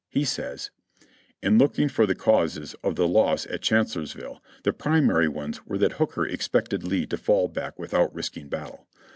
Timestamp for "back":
7.47-7.77